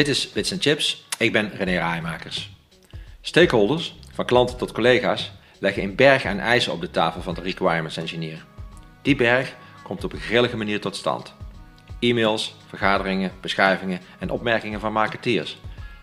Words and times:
Dit 0.00 0.08
is 0.08 0.32
Bits 0.32 0.54
Chips. 0.58 1.04
Ik 1.18 1.32
ben 1.32 1.50
René 1.56 1.78
Rijmakers. 1.78 2.50
Stakeholders, 3.20 3.94
van 4.12 4.24
klanten 4.24 4.56
tot 4.56 4.72
collega's, 4.72 5.32
leggen 5.58 5.82
een 5.82 5.94
berg 5.94 6.24
aan 6.24 6.38
eisen 6.38 6.72
op 6.72 6.80
de 6.80 6.90
tafel 6.90 7.22
van 7.22 7.34
de 7.34 7.40
requirements 7.40 7.96
engineer. 7.96 8.44
Die 9.02 9.16
berg 9.16 9.54
komt 9.82 10.04
op 10.04 10.12
een 10.12 10.20
grillige 10.20 10.56
manier 10.56 10.80
tot 10.80 10.96
stand. 10.96 11.34
E-mails, 11.98 12.56
vergaderingen, 12.66 13.32
beschrijvingen 13.40 14.00
en 14.18 14.30
opmerkingen 14.30 14.80
van 14.80 14.92
marketeers. 14.92 15.58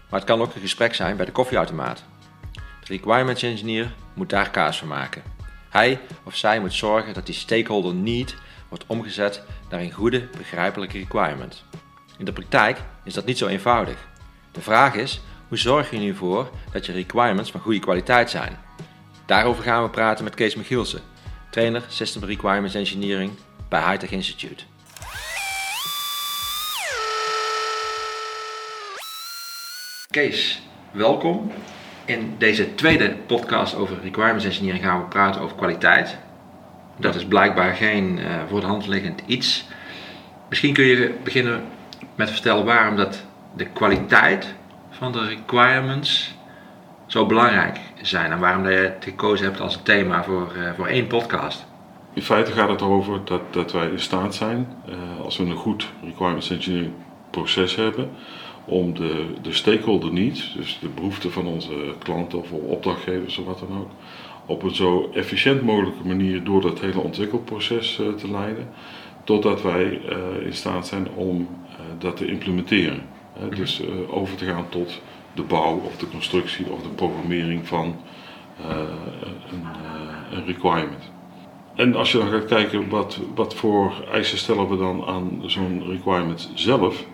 Maar 0.09 0.19
het 0.19 0.29
kan 0.29 0.41
ook 0.41 0.55
een 0.55 0.61
gesprek 0.61 0.95
zijn 0.95 1.17
bij 1.17 1.25
de 1.25 1.31
koffieautomaat. 1.31 2.03
De 2.53 2.61
requirements 2.85 3.43
engineer 3.43 3.93
moet 4.13 4.29
daar 4.29 4.51
kaas 4.51 4.77
van 4.77 4.87
maken. 4.87 5.23
Hij 5.69 5.99
of 6.23 6.35
zij 6.35 6.59
moet 6.59 6.73
zorgen 6.73 7.13
dat 7.13 7.25
die 7.25 7.35
stakeholder 7.35 7.93
need 7.93 8.35
wordt 8.69 8.85
omgezet 8.87 9.43
naar 9.69 9.79
een 9.79 9.91
goede, 9.91 10.27
begrijpelijke 10.37 10.97
requirement. 10.97 11.63
In 12.17 12.25
de 12.25 12.33
praktijk 12.33 12.79
is 13.03 13.13
dat 13.13 13.25
niet 13.25 13.37
zo 13.37 13.47
eenvoudig. 13.47 14.07
De 14.51 14.61
vraag 14.61 14.95
is, 14.95 15.21
hoe 15.47 15.57
zorg 15.57 15.91
je 15.91 15.97
nu 15.97 16.15
voor 16.15 16.49
dat 16.71 16.85
je 16.85 16.91
requirements 16.91 17.51
van 17.51 17.59
goede 17.59 17.79
kwaliteit 17.79 18.29
zijn? 18.29 18.57
Daarover 19.25 19.63
gaan 19.63 19.83
we 19.83 19.89
praten 19.89 20.23
met 20.23 20.35
Kees 20.35 20.55
Michielsen, 20.55 21.01
trainer 21.49 21.83
System 21.87 22.23
Requirements 22.23 22.75
Engineering 22.75 23.31
bij 23.69 23.89
Hightech 23.89 24.11
Institute. 24.11 24.63
Kees, 30.09 30.61
welkom. 30.91 31.51
In 32.05 32.35
deze 32.37 32.75
tweede 32.75 33.15
podcast 33.27 33.75
over 33.75 34.01
Requirements 34.01 34.45
Engineering 34.45 34.83
gaan 34.83 34.99
we 34.99 35.07
praten 35.07 35.41
over 35.41 35.55
kwaliteit. 35.55 36.17
Dat 36.99 37.15
is 37.15 37.25
blijkbaar 37.25 37.75
geen 37.75 38.17
uh, 38.17 38.43
voor 38.49 38.59
de 38.59 38.65
hand 38.65 38.87
liggend 38.87 39.21
iets. 39.25 39.65
Misschien 40.49 40.73
kun 40.73 40.85
je 40.85 41.15
beginnen 41.23 41.63
met 42.17 42.29
vertellen 42.29 42.65
waarom 42.65 42.95
dat 42.95 43.25
de 43.55 43.65
kwaliteit 43.65 44.55
van 44.89 45.11
de 45.11 45.25
requirements 45.25 46.35
zo 47.05 47.25
belangrijk 47.25 47.79
zijn 48.01 48.31
en 48.31 48.39
waarom 48.39 48.69
je 48.69 48.75
het 48.75 49.03
gekozen 49.03 49.45
hebt 49.45 49.59
als 49.59 49.79
thema 49.83 50.23
voor, 50.23 50.53
uh, 50.57 50.69
voor 50.75 50.87
één 50.87 51.07
podcast. 51.07 51.65
In 52.13 52.21
feite 52.21 52.51
gaat 52.51 52.69
het 52.69 52.81
erover 52.81 53.19
dat, 53.25 53.41
dat 53.51 53.71
wij 53.71 53.89
in 53.89 53.99
staat 53.99 54.35
zijn, 54.35 54.67
uh, 54.89 54.95
als 55.23 55.37
we 55.37 55.43
een 55.43 55.55
goed 55.55 55.87
requirements 56.03 56.49
engineering 56.49 56.93
proces 57.29 57.75
hebben, 57.75 58.09
om 58.65 58.93
de, 58.93 59.25
de 59.41 59.53
stakeholder 59.53 60.13
needs, 60.13 60.53
dus 60.57 60.79
de 60.81 60.89
behoeften 60.89 61.31
van 61.31 61.45
onze 61.47 61.95
klanten 62.03 62.39
of 62.39 62.51
opdrachtgevers 62.51 63.37
of 63.37 63.45
wat 63.45 63.59
dan 63.59 63.77
ook, 63.77 63.89
op 64.45 64.63
een 64.63 64.75
zo 64.75 65.09
efficiënt 65.13 65.61
mogelijke 65.61 66.07
manier 66.07 66.43
door 66.43 66.61
dat 66.61 66.79
hele 66.79 66.99
ontwikkelproces 66.99 67.99
uh, 67.99 68.07
te 68.07 68.31
leiden, 68.31 68.69
totdat 69.27 69.61
wij 69.61 70.01
in 70.45 70.53
staat 70.53 70.87
zijn 70.87 71.07
om 71.15 71.47
dat 71.97 72.17
te 72.17 72.27
implementeren. 72.27 73.01
Mhm. 73.39 73.55
Dus 73.55 73.81
over 74.09 74.35
te 74.35 74.45
gaan 74.45 74.69
tot 74.69 75.01
de 75.33 75.41
bouw 75.41 75.81
of 75.85 75.97
de 75.97 76.09
constructie 76.09 76.71
of 76.71 76.81
de 76.81 76.89
programmering 76.89 77.67
van 77.67 77.95
een, 79.51 79.65
een 80.31 80.45
requirement. 80.45 81.11
En 81.75 81.95
als 81.95 82.11
je 82.11 82.17
dan 82.17 82.27
gaat 82.27 82.45
kijken 82.45 82.89
wat, 82.89 83.19
wat 83.35 83.55
voor 83.55 83.93
eisen 84.11 84.37
stellen 84.37 84.69
we 84.69 84.77
dan 84.77 85.05
aan 85.05 85.41
zo'n 85.45 85.83
requirement 85.87 86.51
zelf, 86.53 87.05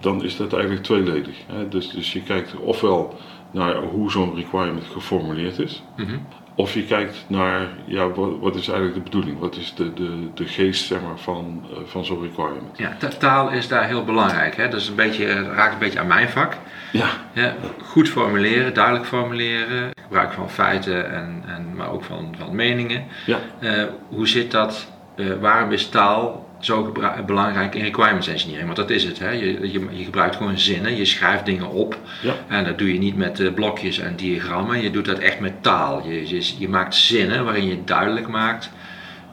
dan 0.00 0.24
is 0.24 0.36
dat 0.36 0.52
eigenlijk 0.52 0.82
tweeledig. 0.82 1.36
Dus, 1.68 1.90
dus 1.90 2.12
je 2.12 2.22
kijkt 2.22 2.56
ofwel 2.56 3.14
naar 3.50 3.82
hoe 3.82 4.10
zo'n 4.10 4.34
requirement 4.34 4.84
geformuleerd 4.84 5.58
is, 5.58 5.82
mm 5.96 6.20
of 6.54 6.74
je 6.74 6.84
kijkt 6.84 7.24
naar 7.26 7.68
ja, 7.84 8.08
wat, 8.08 8.38
wat, 8.40 8.54
is 8.54 8.68
eigenlijk 8.68 8.94
de 8.96 9.10
bedoeling, 9.10 9.38
wat 9.38 9.56
is 9.56 9.74
de, 9.74 9.94
de, 9.94 10.28
de 10.34 10.46
geest 10.46 10.86
zeg 10.86 11.00
maar, 11.00 11.18
van, 11.18 11.64
uh, 11.70 11.76
van 11.84 12.04
zo'n 12.04 12.22
requirement. 12.22 12.78
Ja, 12.78 12.96
taal 13.18 13.50
is 13.50 13.68
daar 13.68 13.86
heel 13.86 14.04
belangrijk. 14.04 14.56
Hè? 14.56 14.68
Dat 14.68 14.80
is 14.80 14.88
een 14.88 14.94
beetje, 14.94 15.42
raakt 15.42 15.72
een 15.72 15.78
beetje 15.78 15.98
aan 15.98 16.06
mijn 16.06 16.28
vak. 16.28 16.56
Ja. 16.92 17.08
ja. 17.32 17.54
Goed 17.82 18.08
formuleren, 18.08 18.74
duidelijk 18.74 19.06
formuleren, 19.06 19.90
gebruik 20.02 20.32
van 20.32 20.50
feiten, 20.50 21.12
en, 21.12 21.42
en, 21.46 21.76
maar 21.76 21.90
ook 21.90 22.04
van, 22.04 22.34
van 22.38 22.54
meningen. 22.54 23.04
Ja. 23.26 23.38
Uh, 23.60 23.84
hoe 24.08 24.28
zit 24.28 24.50
dat, 24.50 24.90
uh, 25.16 25.32
waarom 25.40 25.72
is 25.72 25.88
taal 25.88 26.41
zo 26.64 26.92
belangrijk 27.26 27.74
in 27.74 27.82
requirements 27.82 28.28
engineering. 28.28 28.64
Want 28.66 28.76
dat 28.78 28.90
is 28.90 29.04
het. 29.04 29.18
Hè? 29.18 29.30
Je, 29.30 29.72
je, 29.72 29.86
je, 29.90 30.04
gebruikt 30.04 30.36
gewoon 30.36 30.58
zinnen, 30.58 30.96
je 30.96 31.04
schrijft 31.04 31.46
dingen 31.46 31.70
op. 31.70 31.98
Ja. 32.22 32.34
En 32.48 32.64
dat 32.64 32.78
doe 32.78 32.92
je 32.92 32.98
niet 32.98 33.16
met 33.16 33.40
uh, 33.40 33.52
blokjes 33.52 33.98
en 33.98 34.16
diagrammen. 34.16 34.82
Je 34.82 34.90
doet 34.90 35.04
dat 35.04 35.18
echt 35.18 35.40
met 35.40 35.62
taal. 35.62 36.08
Je, 36.08 36.28
je, 36.28 36.52
je, 36.58 36.68
maakt 36.68 36.94
zinnen 36.94 37.44
waarin 37.44 37.66
je 37.66 37.84
duidelijk 37.84 38.28
maakt 38.28 38.70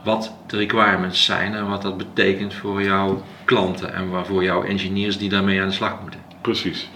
wat 0.03 0.33
de 0.47 0.57
requirements 0.57 1.25
zijn 1.25 1.55
en 1.55 1.69
wat 1.69 1.81
dat 1.81 1.97
betekent 1.97 2.53
voor 2.53 2.83
jouw 2.83 3.23
klanten 3.45 3.93
en 3.93 4.25
voor 4.25 4.43
jouw 4.43 4.63
engineers 4.63 5.17
die 5.17 5.29
daarmee 5.29 5.61
aan 5.61 5.67
de 5.67 5.73
slag 5.73 6.01
moeten. 6.01 6.19
Precies. 6.41 6.89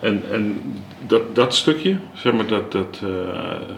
En, 0.00 0.22
en 0.30 0.60
dat, 1.06 1.34
dat 1.34 1.54
stukje, 1.54 1.96
zeg 2.14 2.32
maar, 2.32 2.46
dat, 2.46 2.72
dat 2.72 3.00
uh, 3.04 3.10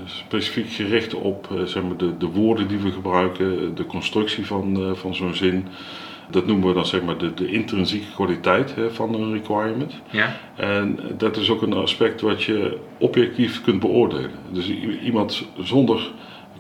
specifiek 0.05 0.71
gericht 0.71 1.15
op 1.15 1.49
uh, 1.53 1.63
zeg 1.63 1.83
maar, 1.83 1.97
de, 1.97 2.17
de 2.17 2.27
woorden 2.27 2.69
die 2.69 2.79
we 2.79 2.91
gebruiken, 2.91 3.75
de 3.75 3.87
constructie 3.87 4.47
van, 4.47 4.81
uh, 4.81 4.93
van 4.95 5.15
zo'n 5.15 5.35
zin, 5.35 5.67
dat 6.31 6.47
noemen 6.47 6.69
we 6.69 6.75
dan 6.75 6.87
zeg 6.87 7.03
maar 7.03 7.19
de, 7.19 7.35
de 7.35 7.47
intrinsieke 7.47 8.13
kwaliteit 8.15 8.75
hè, 8.75 8.91
van 8.91 9.15
een 9.15 9.33
requirement. 9.33 9.95
Ja. 10.11 10.37
En 10.57 10.99
dat 11.17 11.37
is 11.37 11.51
ook 11.51 11.63
een 11.63 11.73
aspect 11.73 12.21
wat 12.21 12.43
je 12.43 12.79
objectief 12.99 13.63
kunt 13.63 13.81
beoordelen. 13.81 14.31
Dus 14.51 14.73
iemand 15.03 15.47
zonder 15.63 16.11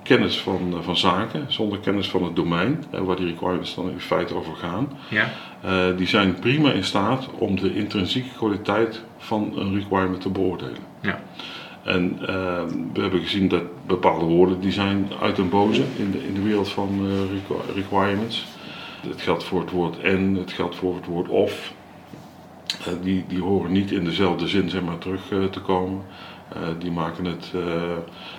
kennis 0.03 0.41
van, 0.41 0.75
van 0.83 0.97
zaken, 0.97 1.45
zonder 1.49 1.79
kennis 1.79 2.11
van 2.11 2.25
het 2.25 2.37
domein, 2.37 2.85
waar 2.91 3.17
die 3.17 3.27
requirements 3.27 3.75
dan 3.75 3.91
in 3.91 4.01
feite 4.01 4.35
over 4.35 4.55
gaan, 4.57 4.89
ja. 5.11 5.31
uh, 5.65 5.97
die 5.97 6.07
zijn 6.07 6.35
prima 6.35 6.73
in 6.73 6.85
staat 6.85 7.29
om 7.39 7.61
de 7.61 7.75
intrinsieke 7.75 8.29
kwaliteit 8.37 9.03
van 9.19 9.53
een 9.57 9.75
requirement 9.75 10.21
te 10.21 10.29
beoordelen. 10.29 10.79
Ja. 11.01 11.21
En 11.85 12.19
uh, 12.21 12.27
we 12.93 13.01
hebben 13.01 13.21
gezien 13.21 13.49
dat 13.49 13.63
bepaalde 13.87 14.25
woorden 14.25 14.61
die 14.61 14.73
zijn 14.73 15.09
uit 15.21 15.39
en 15.39 15.49
boze 15.49 15.83
in 15.97 16.11
de, 16.11 16.27
in 16.27 16.35
de 16.35 16.43
wereld 16.43 16.69
van 16.69 17.07
uh, 17.07 17.75
requirements. 17.75 18.47
Het 19.09 19.23
geldt 19.23 19.45
voor 19.45 19.61
het 19.61 19.71
woord 19.71 20.01
en, 20.01 20.35
het 20.35 20.53
geldt 20.53 20.77
voor 20.77 20.95
het 20.95 21.07
woord 21.07 21.29
of. 21.29 21.73
die, 23.03 23.25
die 23.29 23.41
horen 23.41 23.73
niet 23.73 23.91
in 23.91 24.05
dezelfde 24.05 24.49
zin 24.49 24.71
zeg 24.71 24.83
maar, 24.83 24.99
terug 24.99 25.51
te 25.51 25.61
komen. 25.61 26.03
Uh, 26.57 26.69
die 26.79 26.91
maken 26.91 27.25
het 27.25 27.53
uh, 27.55 27.63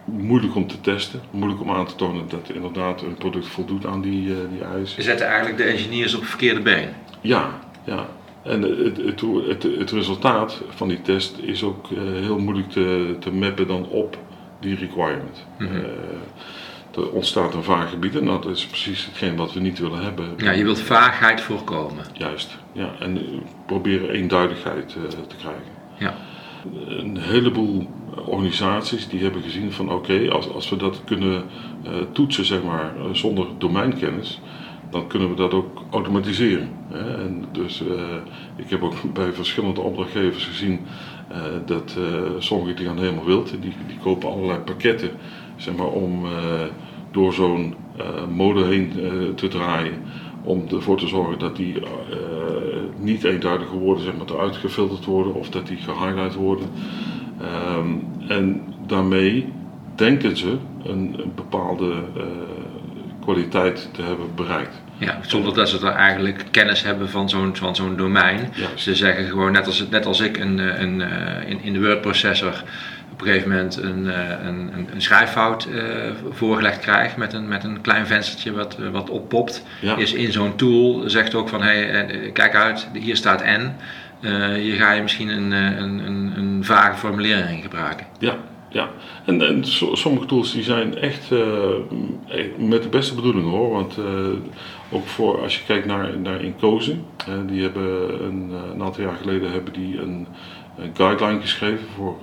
moeilijk 0.05 0.55
om 0.55 0.67
te 0.67 0.81
testen, 0.81 1.21
moeilijk 1.31 1.61
om 1.61 1.71
aan 1.71 1.85
te 1.85 1.95
tonen 1.95 2.29
dat 2.29 2.49
inderdaad 2.53 3.01
een 3.01 3.15
product 3.15 3.47
voldoet 3.47 3.85
aan 3.85 4.01
die, 4.01 4.29
uh, 4.29 4.35
die 4.51 4.63
eisen. 4.63 4.97
We 4.97 5.03
zetten 5.03 5.27
eigenlijk 5.27 5.57
de 5.57 5.63
engineers 5.63 6.13
op 6.13 6.19
het 6.19 6.29
verkeerde 6.29 6.61
been. 6.61 6.89
Ja, 7.21 7.59
ja. 7.83 8.05
En 8.43 8.61
het, 8.61 8.97
het, 8.97 9.21
het, 9.47 9.63
het 9.63 9.91
resultaat 9.91 10.61
van 10.69 10.87
die 10.87 11.01
test 11.01 11.37
is 11.37 11.63
ook 11.63 11.87
heel 11.97 12.39
moeilijk 12.39 12.69
te, 12.69 13.15
te 13.19 13.31
mappen 13.31 13.67
dan 13.67 13.87
op 13.87 14.17
die 14.59 14.75
requirement. 14.75 15.45
Mm 15.59 15.67
-hmm. 15.67 15.85
er 16.95 17.11
ontstaat 17.11 17.53
een 17.53 17.63
vaag 17.63 17.89
gebied 17.89 18.15
en 18.15 18.25
dat 18.25 18.45
is 18.45 18.65
precies 18.65 19.05
hetgeen 19.05 19.35
wat 19.35 19.53
we 19.53 19.59
niet 19.59 19.79
willen 19.79 20.03
hebben. 20.03 20.33
Ja, 20.37 20.51
je 20.51 20.63
wilt 20.63 20.79
vaagheid 20.79 21.41
voorkomen. 21.41 22.05
Juist, 22.13 22.57
ja. 22.71 22.89
En 22.99 23.19
proberen 23.65 24.09
eenduidigheid 24.09 24.95
te 25.27 25.35
krijgen. 25.35 25.71
Ja. 25.97 26.15
Een 26.87 27.17
heleboel 27.17 27.87
organisaties 28.25 29.07
die 29.07 29.21
hebben 29.21 29.41
gezien 29.41 29.71
van 29.71 29.91
oké, 29.91 30.29
als, 30.29 30.49
als 30.49 30.69
we 30.69 30.75
dat 30.75 31.01
kunnen 31.05 31.43
uh, 31.85 31.91
toetsen 32.11 32.45
zeg 32.45 32.63
maar, 32.63 32.93
uh, 32.97 33.03
zonder 33.11 33.47
domeinkennis, 33.57 34.41
dan 34.89 35.07
kunnen 35.07 35.29
we 35.29 35.35
dat 35.35 35.53
ook 35.53 35.81
automatiseren. 35.91 36.69
Hè? 36.87 37.23
En 37.23 37.45
dus 37.51 37.83
ik 38.55 38.69
heb 38.69 38.83
ook 38.83 38.95
bij 39.13 39.33
verschillende 39.33 39.81
opdrachtgevers 39.81 40.45
gezien 40.45 40.79
dat 41.65 41.97
sommigen 42.37 42.75
die 42.75 42.85
gaan 42.85 42.97
helemaal 42.97 43.25
wild, 43.25 43.49
die, 43.49 43.73
die 43.87 43.97
kopen 44.03 44.29
allerlei 44.29 44.59
pakketten 44.59 45.09
zeg 45.55 45.75
maar, 45.75 45.87
om 45.87 46.25
door 47.11 47.33
zo'n 47.33 47.75
mode 48.35 48.65
heen 48.65 48.91
te 49.35 49.47
draaien 49.47 50.01
om 50.43 50.65
ervoor 50.71 50.97
te 50.97 51.07
zorgen 51.07 51.39
dat 51.39 51.55
die 51.55 51.79
uh, 51.79 51.87
niet 52.97 53.23
eenduidige 53.23 53.75
woorden 53.75 54.03
zeg 54.03 54.13
maar, 54.17 54.27
eruit 54.27 54.55
gefilterd 54.55 55.05
worden 55.05 55.33
of 55.33 55.49
dat 55.49 55.67
die 55.67 55.77
gehighlight 55.77 56.35
worden. 56.35 56.67
Um, 57.77 58.07
en 58.27 58.61
daarmee 58.87 59.53
denken 59.95 60.37
ze 60.37 60.57
een, 60.83 61.15
een 61.17 61.31
bepaalde 61.35 61.93
uh, 62.17 62.23
kwaliteit 63.21 63.89
te 63.93 64.01
hebben 64.01 64.27
bereikt. 64.35 64.81
Ja, 64.97 65.19
zonder 65.21 65.53
dat 65.53 65.69
ze 65.69 65.85
er 65.87 65.93
eigenlijk 65.93 66.45
kennis 66.51 66.83
hebben 66.83 67.09
van 67.09 67.29
zo'n 67.29 67.55
van 67.55 67.75
zo'n 67.75 67.97
domein. 67.97 68.39
Ja. 68.55 68.67
Ze 68.75 68.95
zeggen 68.95 69.25
gewoon, 69.25 69.51
net 69.51 69.65
als, 69.65 69.87
net 69.89 70.05
als 70.05 70.19
ik 70.19 70.37
een, 70.37 70.81
een, 70.81 70.99
een 70.99 71.47
in, 71.47 71.61
in 71.61 71.73
de 71.73 71.79
wordprocessor 71.79 72.63
een 73.25 73.31
gegeven 73.31 73.49
moment 73.49 73.77
een, 73.77 74.05
een, 74.47 74.87
een 74.93 75.01
schrijffout 75.01 75.67
uh, 75.71 75.81
voorgelegd 76.29 76.79
krijg 76.79 77.17
met 77.17 77.33
een, 77.33 77.47
met 77.47 77.63
een 77.63 77.81
klein 77.81 78.07
venstertje 78.07 78.51
wat, 78.51 78.77
wat 78.91 79.09
oppopt. 79.09 79.65
Ja. 79.81 79.95
Is 79.95 80.13
in 80.13 80.31
zo'n 80.31 80.55
tool 80.55 81.09
zegt 81.09 81.35
ook 81.35 81.49
van 81.49 81.61
hey, 81.61 82.29
kijk 82.33 82.55
uit, 82.55 82.87
hier 82.93 83.15
staat 83.15 83.43
N. 83.43 83.71
Uh, 84.21 84.47
hier 84.53 84.75
ga 84.75 84.91
je 84.91 85.01
misschien 85.01 85.29
een, 85.29 85.51
een, 85.51 86.05
een, 86.05 86.33
een 86.35 86.63
vage 86.63 86.97
formulering 86.97 87.61
gebruiken. 87.61 88.05
Ja, 88.19 88.35
Ja, 88.73 88.89
en, 89.25 89.41
en 89.41 89.63
sommige 89.93 90.25
tools 90.25 90.51
die 90.51 90.63
zijn 90.63 90.97
echt 90.97 91.31
uh, 91.31 91.39
met 92.57 92.83
de 92.83 92.89
beste 92.89 93.15
bedoelingen 93.15 93.49
hoor. 93.49 93.69
Want 93.69 93.97
uh, 93.97 94.05
ook 94.91 95.05
voor 95.05 95.41
als 95.41 95.57
je 95.57 95.63
kijkt 95.65 95.85
naar, 95.85 96.17
naar 96.17 96.41
Incozen, 96.41 97.05
uh, 97.29 97.35
die 97.47 97.61
hebben 97.61 98.23
een, 98.23 98.51
een, 98.73 98.83
aantal 98.83 99.03
jaar 99.03 99.17
geleden 99.21 99.51
hebben 99.51 99.73
die 99.73 100.01
een, 100.01 100.27
een 100.77 100.91
guideline 100.93 101.41
geschreven 101.41 101.87
voor 101.95 102.17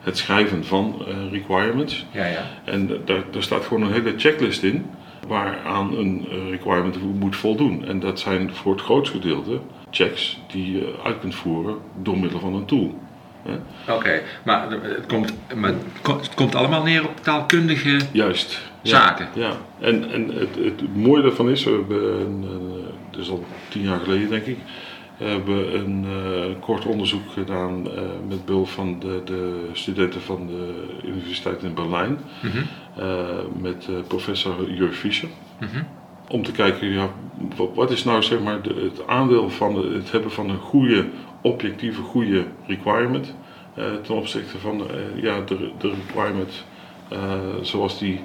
het 0.00 0.18
schrijven 0.18 0.64
van 0.64 1.02
requirements. 1.30 2.06
Ja, 2.10 2.26
ja. 2.26 2.42
En 2.64 2.86
daar, 3.04 3.22
daar 3.30 3.42
staat 3.42 3.64
gewoon 3.64 3.82
een 3.82 3.92
hele 3.92 4.14
checklist 4.16 4.62
in 4.62 4.86
waaraan 5.28 5.96
een 5.96 6.26
requirement 6.50 7.18
moet 7.18 7.36
voldoen. 7.36 7.84
En 7.86 8.00
dat 8.00 8.20
zijn 8.20 8.54
voor 8.54 8.72
het 8.72 8.82
grootste 8.82 9.16
gedeelte 9.16 9.60
checks 9.90 10.40
die 10.46 10.72
je 10.72 10.94
uit 11.04 11.18
kunt 11.20 11.34
voeren 11.34 11.76
door 12.02 12.18
middel 12.18 12.40
van 12.40 12.54
een 12.54 12.64
tool. 12.64 12.98
Oké, 13.88 14.22
maar, 14.42 14.70
het 14.70 15.06
komt, 15.06 15.32
maar 15.54 15.72
het 16.04 16.34
komt 16.34 16.54
allemaal 16.54 16.82
neer 16.82 17.04
op 17.04 17.16
taalkundige 17.22 17.98
Juist, 18.12 18.60
zaken. 18.82 19.28
Ja, 19.34 19.52
en, 19.80 20.12
en 20.12 20.28
het, 20.28 20.56
het, 20.64 20.96
mooie 20.96 21.22
daarvan 21.22 21.50
is, 21.50 21.64
we 21.64 21.70
hebben, 21.70 22.20
een, 22.20 22.44
dat 23.10 23.20
is 23.20 23.30
al 23.30 23.44
tien 23.68 23.82
jaar 23.82 24.00
geleden 24.00 24.28
denk 24.28 24.46
ik, 24.46 24.58
hebben 25.24 25.74
een 25.74 26.04
uh, 26.04 26.60
kort 26.60 26.86
onderzoek 26.86 27.30
gedaan 27.32 27.86
uh, 27.86 28.00
met 28.28 28.44
behulp 28.44 28.68
van 28.68 28.98
de, 28.98 29.20
de, 29.24 29.68
studenten 29.72 30.20
van 30.20 30.46
de 30.46 30.86
Universiteit 31.04 31.62
in 31.62 31.74
Berlijn, 31.74 32.18
mm 32.42 32.50
-hmm. 32.50 32.66
uh, 32.98 33.28
met 33.60 33.88
professor 34.06 34.70
Jurg 34.70 34.94
Fischer. 34.94 35.28
Mm 35.60 35.68
-hmm. 35.68 35.86
Om 36.28 36.42
te 36.42 36.52
kijken, 36.52 36.88
ja, 36.88 37.10
wat, 37.74 37.90
is 37.90 38.04
nou 38.04 38.22
zeg 38.22 38.40
maar 38.40 38.62
de, 38.62 38.74
het 38.74 39.06
aandeel 39.06 39.50
van 39.50 39.74
de, 39.74 39.92
het 39.94 40.12
hebben 40.12 40.30
van 40.30 40.50
een 40.50 40.58
goede 40.58 41.06
objectieve 41.42 42.02
goede 42.02 42.44
requirement 42.66 43.34
ten 44.02 44.14
opzichte 44.14 44.58
van 44.58 44.82
ja, 45.14 45.40
de, 45.40 45.70
de 45.78 45.92
requirement 46.06 46.64
zoals 47.62 47.98
die 47.98 48.20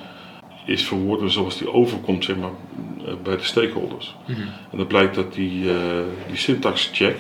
is 0.66 0.84
verwoord 0.84 1.22
en 1.22 1.32
zoals 1.32 1.58
die 1.58 1.72
overkomt 1.72 2.24
zeg 2.24 2.36
maar, 2.36 2.52
bij 3.24 3.38
de 3.38 3.44
stakeholders. 3.44 4.16
Mm 4.26 4.36
-hmm. 4.36 4.48
En 4.72 4.78
dat 4.78 4.88
blijkt 4.88 5.16
dat 5.16 5.34
die, 5.34 5.64
die 6.28 6.38
syntax 6.38 6.90
check 6.94 7.18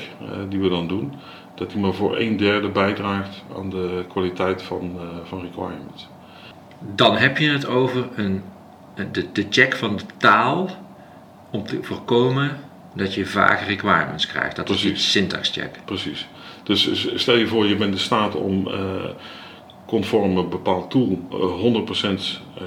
die 0.49 0.59
we 0.59 0.69
dan 0.69 0.87
doen, 0.87 1.13
dat 1.55 1.71
die 1.71 1.79
maar 1.79 1.93
voor 1.93 2.17
een 2.17 2.37
derde 2.37 2.69
bijdraagt 2.69 3.43
aan 3.57 3.69
de 3.69 4.05
kwaliteit 4.07 4.61
van, 4.61 4.99
van 5.23 5.41
requirements. 5.41 6.07
Dan 6.95 7.17
heb 7.17 7.37
je 7.37 7.49
het 7.49 7.67
over 7.67 8.07
een, 8.15 8.41
de, 9.11 9.31
de 9.31 9.45
check 9.49 9.75
van 9.75 9.95
de 9.95 10.03
taal 10.17 10.69
om 11.51 11.63
te 11.65 11.79
voorkomen 11.81 12.57
dat 12.95 13.13
je 13.13 13.25
vage 13.25 13.65
requirements 13.65 14.27
krijgt. 14.27 14.55
Dat 14.55 14.65
Precies. 14.65 14.91
is 14.91 14.91
die 14.91 15.01
syntax 15.01 15.49
check. 15.49 15.79
Precies. 15.85 16.27
Dus 16.63 17.07
stel 17.15 17.35
je 17.35 17.47
voor, 17.47 17.65
je 17.65 17.75
bent 17.75 17.93
in 17.93 17.99
staat 17.99 18.35
om 18.35 18.67
uh, 18.67 18.73
conform 19.85 20.37
een 20.37 20.49
bepaald 20.49 20.89
tool 20.89 21.19
uh, 21.31 21.83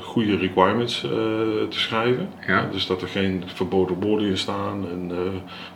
100% 0.00 0.02
goede 0.02 0.36
requirements 0.36 1.04
uh, 1.04 1.10
te 1.68 1.78
schrijven. 1.78 2.28
Ja. 2.46 2.68
Dus 2.72 2.86
dat 2.86 3.02
er 3.02 3.08
geen 3.08 3.42
verboden 3.46 4.00
woorden 4.00 4.28
in 4.28 4.38
staan 4.38 4.88
en 4.90 5.12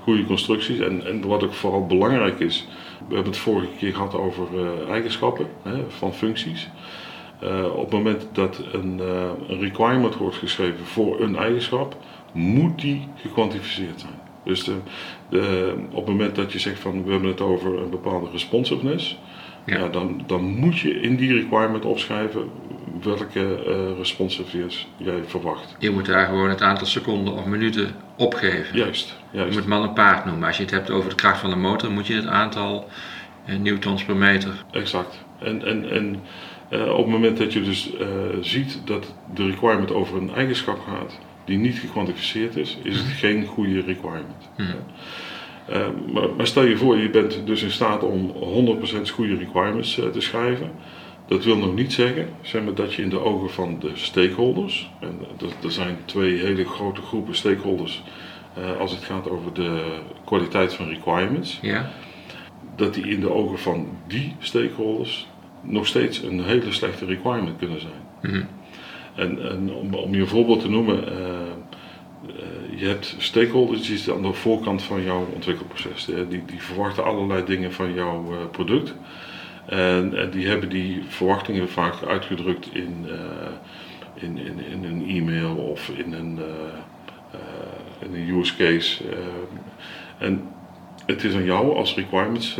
goede 0.03 0.25
constructies. 0.25 0.79
En, 0.79 1.06
en, 1.06 1.27
wat 1.27 1.44
ook 1.44 1.53
vooral 1.53 1.87
belangrijk 1.87 2.41
is, 2.41 2.67
we 3.09 3.15
hebben 3.15 3.33
het 3.33 3.41
vorige 3.41 3.73
keer 3.79 3.94
gehad 3.94 4.15
over 4.15 4.47
eigenschappen 4.91 5.47
van 5.89 6.15
functies. 6.15 6.69
op 7.75 7.83
het 7.83 7.93
moment 7.93 8.29
dat 8.33 8.62
een, 8.73 9.00
een 9.49 9.61
requirement 9.61 10.17
wordt 10.17 10.37
geschreven 10.37 10.85
voor 10.85 11.21
een 11.21 11.37
eigenschap, 11.37 11.97
moet 12.33 12.81
die 12.81 13.09
gekwantificeerd 13.17 14.00
zijn. 14.00 14.21
Dus 14.44 14.65
de, 14.65 14.77
de, 15.29 15.75
op 15.91 15.97
het 15.97 16.06
moment 16.06 16.37
dat 16.37 16.53
je 16.53 16.59
zegt 16.59 16.81
van 16.81 17.05
we 17.05 17.11
hebben 17.11 17.29
het 17.29 17.41
over 17.41 17.79
een 17.79 17.91
bepaalde 17.91 18.31
responsiveness, 18.31 19.19
ja. 19.64 19.79
ja 19.79 19.88
dan, 19.88 20.25
dan 20.26 20.44
moet 20.44 20.79
je 20.79 21.00
in 21.00 21.17
die 21.17 21.32
requirement 21.32 21.85
opschrijven 21.85 22.50
welke 23.03 23.64
uh, 23.67 23.99
responsiveness 23.99 24.88
jij 24.97 25.20
verwacht. 25.26 25.76
Je 25.79 25.91
moet 25.91 26.06
daar 26.06 26.26
gewoon 26.26 26.49
het 26.49 26.62
aantal 26.62 26.87
seconden 26.87 27.35
of 27.35 27.44
minuten 27.44 27.91
opgeven. 28.17 28.76
Juist, 28.76 29.17
juist. 29.31 29.55
Je 29.55 29.59
moet 29.59 29.69
man 29.69 29.82
en 29.82 29.93
paard 29.93 30.25
noemen. 30.25 30.47
Als 30.47 30.56
je 30.56 30.62
het 30.62 30.73
hebt 30.73 30.91
over 30.91 31.11
de 31.11 31.17
kracht 31.17 31.41
van 31.41 31.50
de 31.50 31.56
motor, 31.56 31.91
moet 31.91 32.06
je 32.06 32.14
het 32.14 32.26
aantal 32.26 32.88
uh, 33.47 33.56
newtons 33.59 34.05
per 34.05 34.17
meter. 34.17 34.64
Exact. 34.70 35.25
En, 35.38 35.67
en, 35.67 35.91
en 35.91 36.20
uh, 36.70 36.93
op 36.93 37.05
het 37.05 37.06
moment 37.06 37.38
dat 37.38 37.53
je 37.53 37.62
dus 37.62 37.93
ziet 38.41 38.81
dat 38.85 39.15
de 39.35 39.47
requirement 39.47 39.93
over 39.93 40.17
een 40.17 40.35
eigenschap 40.35 40.81
gaat, 40.88 41.19
die 41.44 41.58
niet 41.58 41.79
gekwantificeerd 41.79 42.56
is, 42.56 42.79
is 42.82 42.99
het 42.99 43.06
geen 43.06 43.47
goede 43.47 43.81
requirement. 43.81 44.49
Hmm. 44.56 44.67
Uh, 44.67 44.73
maar, 46.12 46.29
maar, 46.37 46.47
stel 46.47 46.64
je 46.64 46.76
voor, 46.76 46.97
je 46.97 47.11
bent 47.11 47.47
dus 47.47 47.62
in 47.62 47.70
staat 47.70 48.03
om 48.03 48.32
100% 48.32 49.11
goede 49.12 49.37
requirements 49.37 49.99
uh, 49.99 50.06
te 50.06 50.20
schrijven. 50.20 50.70
Dat 51.26 51.44
wil 51.44 51.56
nog 51.56 51.75
niet 51.75 51.93
zeggen 51.93 52.29
zeg 52.41 52.62
maar, 52.62 52.75
dat 52.75 52.94
je 52.94 53.03
in 53.03 53.09
de 53.09 53.20
ogen 53.20 53.50
van 53.50 53.76
de 53.81 53.91
stakeholders, 53.94 54.91
en 55.00 55.19
er 55.62 55.73
zijn 55.73 55.97
twee 56.05 56.38
hele 56.38 56.64
grote 56.64 57.03
groepen 57.03 57.35
stakeholders 57.35 58.03
uh, 58.59 58.81
als 58.81 58.91
het 58.91 59.05
gaat 59.05 59.31
over 59.31 59.53
de 59.53 59.99
kwaliteit 60.25 60.75
van 60.75 60.88
requirements, 60.88 61.59
ja. 61.62 61.91
dat 62.76 62.94
die 62.94 63.08
in 63.08 63.20
de 63.20 63.31
ogen 63.31 63.58
van 63.58 63.88
die 64.06 64.35
stakeholders 64.38 65.29
nog 65.61 65.87
steeds 65.87 66.23
een 66.23 66.44
hele 66.44 66.73
slechte 66.73 67.05
requirement 67.05 67.58
kunnen 67.58 67.81
zijn. 67.81 68.32
Mm. 68.35 68.47
En, 69.15 69.50
en 69.50 69.73
om, 69.75 69.94
om, 69.94 70.15
je 70.15 70.20
een 70.20 70.26
voorbeeld 70.26 70.61
te 70.61 70.70
noemen, 70.70 71.05
uh, 71.05 71.15
je 72.82 72.88
hebt 72.88 73.14
stakeholders 73.19 73.87
die 73.87 73.96
zitten 73.96 74.14
aan 74.14 74.23
de 74.23 74.32
voorkant 74.32 74.82
van 74.82 75.02
jouw 75.02 75.26
ontwikkelproces. 75.34 76.05
Die, 76.05 76.44
die 76.44 76.62
verwachten 76.62 77.05
allerlei 77.05 77.44
dingen 77.44 77.73
van 77.73 77.94
jouw 77.94 78.32
uh, 78.32 78.38
product. 78.50 78.94
En, 79.67 80.19
en, 80.19 80.31
die 80.31 80.46
hebben 80.46 80.69
die 80.69 81.02
verwachtingen 81.08 81.69
vaak 81.69 82.02
uitgedrukt 82.06 82.75
in, 82.75 83.06
in, 84.14 84.38
in, 84.38 84.64
in, 84.70 84.84
een 84.84 85.08
e-mail 85.08 85.55
of 85.55 85.88
in 85.88 86.12
een, 86.12 86.38
in 87.99 88.14
een 88.14 88.38
use 88.38 88.56
case. 88.56 89.05
en 90.19 90.49
het 91.06 91.25
is 91.25 91.34
aan 91.34 91.44
jou 91.44 91.76
als 91.76 91.94
requirements 91.94 92.58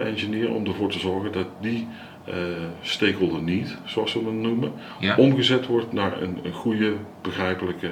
engineer 0.00 0.54
om 0.54 0.66
ervoor 0.66 0.90
te 0.90 0.98
zorgen 0.98 1.32
dat 1.32 1.46
die 1.60 1.88
uh, 2.28 2.34
stakeholder 2.80 3.42
niet, 3.42 3.76
zoals 3.84 4.12
we 4.12 4.24
hem 4.24 4.40
noemen, 4.40 4.72
ja. 5.00 5.16
omgezet 5.16 5.66
wordt 5.66 5.92
naar 5.92 6.22
een, 6.22 6.38
een 6.42 6.52
goede, 6.52 6.92
begrijpelijke 7.22 7.90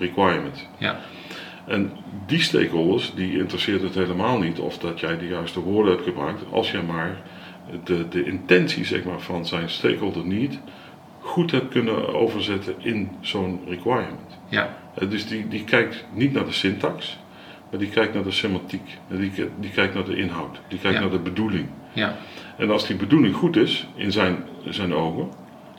requirement. 0.00 0.68
Ja. 0.78 0.98
En 1.66 1.92
die 2.26 2.40
stakeholders, 2.40 3.12
die 3.14 3.38
interesseert 3.38 3.82
het 3.82 3.94
helemaal 3.94 4.38
niet 4.38 4.58
of 4.58 4.78
dat 4.78 5.00
jij 5.00 5.18
de 5.18 5.26
juiste 5.26 5.60
woorden 5.60 5.92
hebt 5.92 6.04
gebruikt, 6.04 6.42
als 6.50 6.70
jij 6.70 6.82
maar 6.82 7.16
de, 7.84 8.08
de 8.08 8.24
intentie 8.24 8.84
zeg 8.84 9.04
maar, 9.04 9.20
van 9.20 9.46
zijn 9.46 9.68
stakeholder 9.68 10.24
niet 10.26 10.58
goed 11.20 11.50
hebt 11.50 11.68
kunnen 11.68 12.14
overzetten 12.14 12.74
in 12.78 13.10
zo'n 13.20 13.60
requirement. 13.68 14.38
Ja. 14.48 14.76
Uh, 15.02 15.10
dus 15.10 15.26
die, 15.28 15.48
die 15.48 15.64
kijkt 15.64 16.04
niet 16.14 16.32
naar 16.32 16.44
de 16.44 16.52
syntax, 16.52 17.18
maar 17.70 17.80
die 17.80 17.88
kijkt 17.88 18.14
naar 18.14 18.22
de 18.22 18.30
semantiek, 18.30 18.98
die, 19.08 19.32
die 19.60 19.70
kijkt 19.70 19.94
naar 19.94 20.04
de 20.04 20.16
inhoud, 20.16 20.60
die 20.68 20.78
kijkt 20.78 20.96
Ja. 20.96 21.02
naar 21.02 21.10
de 21.10 21.18
bedoeling. 21.18 21.68
Ja. 21.92 22.16
En 22.56 22.70
als 22.70 22.86
die 22.86 22.96
bedoeling 22.96 23.34
goed 23.34 23.56
is 23.56 23.86
in 23.94 24.12
zijn, 24.12 24.44
zijn 24.68 24.94
ogen, 24.94 25.28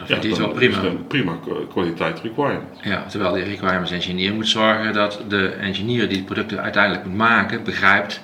Dan 0.08 0.20
vindt 0.20 0.24
hij 0.24 0.31
het 0.31 0.41
dan 0.41 0.50
wel 0.50 0.58
prima. 0.81 1.00
is 1.00 1.05
prima 1.08 1.38
kwaliteit 1.70 2.20
requirement. 2.20 2.63
Ja, 2.84 3.05
terwijl 3.05 3.34
de 3.34 3.43
requirements 3.43 3.91
engineer 3.91 4.34
moet 4.34 4.48
zorgen 4.48 4.93
dat 4.93 5.24
de 5.27 5.48
engineer 5.50 6.08
die 6.08 6.17
het 6.17 6.25
product 6.25 6.58
uiteindelijk 6.58 7.05
moet 7.05 7.17
maken, 7.17 7.63
begrijpt 7.63 8.22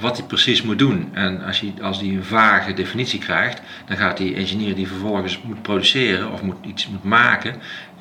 wat 0.00 0.16
hij 0.18 0.26
precies 0.26 0.62
moet 0.62 0.78
doen. 0.78 1.08
En 1.12 1.42
als 1.44 1.60
hij, 1.60 1.72
als 1.82 2.00
hij 2.00 2.08
een 2.08 2.24
vage 2.24 2.72
definitie 2.72 3.18
krijgt, 3.20 3.62
dan 3.86 3.96
gaat 3.96 4.16
die 4.16 4.34
engineer 4.34 4.74
die 4.74 4.86
vervolgens 4.88 5.40
moet 5.42 5.62
produceren 5.62 6.32
of 6.32 6.42
moet 6.42 6.56
iets 6.66 6.88
moet 6.88 7.04
maken, 7.04 7.54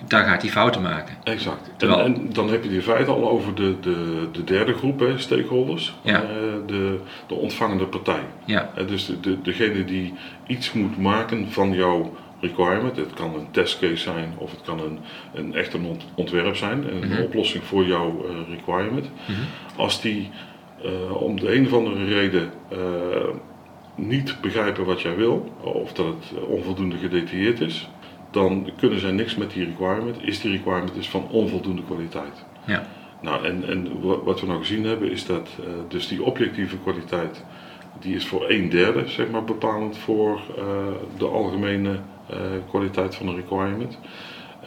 dan 0.07 0.23
gaat 0.23 0.41
hij 0.41 0.51
fouten 0.51 0.81
maken. 0.81 1.15
Exact. 1.23 1.67
En, 1.67 1.73
Terwijl- 1.77 2.05
en 2.05 2.29
dan 2.33 2.49
heb 2.51 2.63
je 2.63 2.69
in 2.69 2.81
feite 2.81 3.11
al 3.11 3.29
over 3.29 3.55
de, 3.55 3.75
de, 3.81 4.27
de 4.31 4.43
derde 4.43 4.73
groep 4.73 4.99
hè, 4.99 5.17
stakeholders, 5.19 5.95
Ja. 6.01 6.15
Eh, 6.21 6.27
de, 6.67 6.99
de 7.27 7.33
ontvangende 7.33 7.85
partij. 7.85 8.21
Ja, 8.45 8.69
Eh, 8.75 8.87
dus 8.87 9.05
de, 9.05 9.19
de, 9.19 9.41
degene 9.41 9.85
die 9.85 10.13
iets 10.47 10.71
moet 10.73 10.97
maken 10.97 11.51
van 11.51 11.73
jouw 11.73 12.15
requirement. 12.39 12.95
Het 12.95 13.13
kan 13.13 13.33
een 13.35 13.51
testcase 13.51 13.95
zijn 13.95 14.33
of 14.37 14.51
het 14.51 14.61
kan 14.61 14.79
een, 14.79 14.99
een 15.33 15.53
echt 15.55 15.73
een 15.73 15.85
ont- 15.85 16.05
ontwerp 16.15 16.55
zijn, 16.55 16.91
een 16.95 17.07
Mhm. 17.09 17.21
oplossing 17.21 17.63
voor 17.63 17.85
jouw 17.85 18.25
eh, 18.25 18.35
requirement. 18.55 19.09
Mhm. 19.27 19.39
Als 19.77 20.01
die 20.01 20.29
eh, 20.83 21.15
om 21.21 21.39
de 21.39 21.55
een 21.55 21.65
of 21.65 21.73
andere 21.73 22.05
reden 22.05 22.51
eh, 22.69 22.77
niet 23.95 24.37
begrijpen 24.41 24.85
wat 24.85 25.01
jij 25.01 25.15
wil, 25.15 25.53
of 25.61 25.93
dat 25.93 26.05
het 26.05 26.43
onvoldoende 26.45 26.97
gedetailleerd 26.97 27.61
is, 27.61 27.89
dan 28.31 28.69
kunnen 28.77 28.99
zij 28.99 29.11
niks 29.11 29.35
met 29.35 29.51
die 29.51 29.65
requirement. 29.65 30.17
Is 30.21 30.41
die 30.41 30.51
requirement 30.51 30.93
dus 30.93 31.09
van 31.09 31.27
onvoldoende 31.29 31.83
kwaliteit. 31.83 32.45
ja, 32.65 32.87
Nou, 33.21 33.45
en, 33.45 33.63
en 33.67 34.01
wa- 34.01 34.19
wat 34.23 34.39
we 34.41 34.47
nou 34.47 34.59
gezien 34.59 34.83
hebben 34.85 35.11
is 35.11 35.25
dat 35.25 35.49
dus 35.87 36.07
die 36.07 36.23
objectieve 36.23 36.77
kwaliteit, 36.77 37.43
die 37.99 38.15
is 38.15 38.27
voor 38.27 38.49
een 38.49 38.69
derde 38.69 39.07
zeg 39.07 39.29
maar, 39.29 39.43
bepalend 39.43 39.97
voor 39.97 40.41
de 41.17 41.25
algemene 41.25 41.99
kwaliteit 42.69 43.15
van 43.15 43.27
een 43.27 43.35
requirement. 43.35 43.99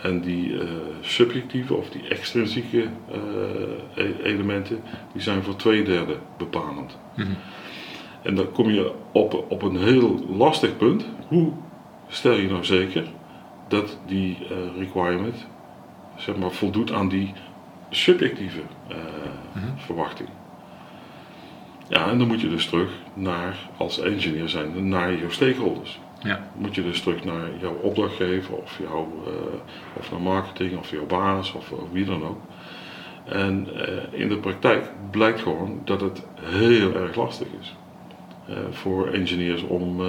En 0.02 0.20
die 0.20 0.60
eh, 0.60 0.68
subjectieve 1.00 1.74
of 1.74 1.90
die 1.90 2.08
extrinsieke 2.08 2.82
eh, 3.10 4.04
e- 4.04 4.22
elementen, 4.22 4.80
die 5.12 5.22
zijn 5.22 5.42
voor 5.42 5.56
twee 5.56 5.84
derde 5.84 6.16
bepalend. 6.38 6.98
Mhm. 7.16 7.32
En 8.22 8.34
dan 8.34 8.52
kom 8.52 8.70
je 8.70 8.92
op, 9.12 9.44
op 9.48 9.62
een 9.62 9.76
heel 9.76 10.26
lastig 10.36 10.76
punt. 10.76 11.06
Hoe 11.28 11.52
stel 12.08 12.34
je 12.34 12.48
nou 12.48 12.64
zeker 12.64 13.04
dat 13.68 13.98
die 14.06 14.38
uh, 14.40 14.78
requirement 14.78 15.46
zeg 16.16 16.36
maar, 16.36 16.50
voldoet 16.50 16.92
aan 16.92 17.08
die 17.08 17.32
subjectieve 17.90 18.60
uh, 18.90 18.96
verwachting. 19.76 20.28
Ja, 21.88 22.08
en 22.10 22.18
dan 22.18 22.26
moet 22.26 22.40
je 22.40 22.48
dus 22.48 22.66
terug 22.66 22.90
naar, 23.14 23.56
als 23.76 24.00
engineer 24.00 24.48
zijn, 24.48 24.88
naar 24.88 25.18
jouw 25.18 25.30
stakeholders. 25.30 26.00
Ja. 26.22 26.50
Moet 26.54 26.74
je 26.74 26.82
dus 26.82 27.00
terug 27.00 27.24
naar 27.24 27.48
jouw 27.60 27.74
opdrachtgever 27.74 28.54
of, 28.54 28.78
jouw, 28.78 29.22
uh, 29.26 29.32
of 29.98 30.10
naar 30.10 30.20
marketing 30.20 30.78
of 30.78 30.90
jouw 30.90 31.06
baas 31.06 31.52
of, 31.52 31.72
wie 31.92 32.04
dan 32.04 32.24
ook. 32.24 32.40
En 33.24 33.68
in 34.10 34.28
de 34.28 34.38
praktijk 34.38 34.90
blijkt 35.10 35.40
gewoon 35.40 35.80
dat 35.84 36.00
het 36.00 36.22
heel 36.40 36.94
erg 36.94 37.16
lastig 37.16 37.46
is 37.60 37.74
voor 38.70 39.08
engineers 39.08 39.62
om 39.62 40.02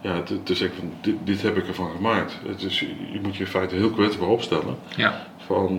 ja, 0.00 0.22
te, 0.22 0.42
te 0.42 0.54
zeggen 0.54 0.78
van 0.78 0.92
dit, 1.00 1.14
dit, 1.24 1.42
heb 1.42 1.56
ik 1.56 1.68
ervan 1.68 1.90
gemaakt. 1.90 2.40
Het 2.46 2.62
is, 2.62 2.80
je 2.80 3.18
moet 3.22 3.36
je 3.36 3.44
in 3.44 3.50
feite 3.50 3.74
heel 3.74 3.90
kwetsbaar 3.90 4.28
opstellen. 4.28 4.76
Ja. 4.96 5.26
Van, 5.36 5.78